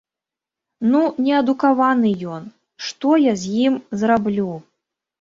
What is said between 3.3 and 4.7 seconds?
я з ім зраблю?